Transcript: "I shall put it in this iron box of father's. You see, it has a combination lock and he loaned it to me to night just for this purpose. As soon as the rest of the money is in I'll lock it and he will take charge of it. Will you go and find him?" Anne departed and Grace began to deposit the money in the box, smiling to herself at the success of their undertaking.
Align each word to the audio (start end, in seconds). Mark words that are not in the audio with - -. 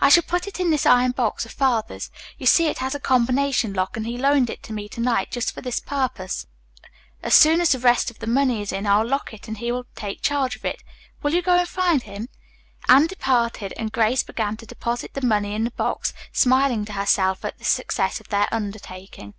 "I 0.00 0.08
shall 0.08 0.22
put 0.22 0.46
it 0.46 0.58
in 0.58 0.70
this 0.70 0.86
iron 0.86 1.10
box 1.10 1.44
of 1.44 1.52
father's. 1.52 2.10
You 2.38 2.46
see, 2.46 2.68
it 2.68 2.78
has 2.78 2.94
a 2.94 2.98
combination 2.98 3.74
lock 3.74 3.94
and 3.94 4.06
he 4.06 4.16
loaned 4.16 4.48
it 4.48 4.62
to 4.62 4.72
me 4.72 4.88
to 4.88 5.02
night 5.02 5.30
just 5.30 5.52
for 5.52 5.60
this 5.60 5.80
purpose. 5.80 6.46
As 7.22 7.34
soon 7.34 7.60
as 7.60 7.72
the 7.72 7.78
rest 7.78 8.10
of 8.10 8.20
the 8.20 8.26
money 8.26 8.62
is 8.62 8.72
in 8.72 8.86
I'll 8.86 9.06
lock 9.06 9.34
it 9.34 9.48
and 9.48 9.58
he 9.58 9.70
will 9.70 9.84
take 9.94 10.22
charge 10.22 10.56
of 10.56 10.64
it. 10.64 10.82
Will 11.22 11.34
you 11.34 11.42
go 11.42 11.58
and 11.58 11.68
find 11.68 12.04
him?" 12.04 12.30
Anne 12.88 13.06
departed 13.06 13.74
and 13.76 13.92
Grace 13.92 14.22
began 14.22 14.56
to 14.56 14.64
deposit 14.64 15.12
the 15.12 15.20
money 15.26 15.54
in 15.54 15.64
the 15.64 15.72
box, 15.72 16.14
smiling 16.32 16.86
to 16.86 16.94
herself 16.94 17.44
at 17.44 17.58
the 17.58 17.64
success 17.64 18.18
of 18.18 18.28
their 18.30 18.48
undertaking. 18.50 19.34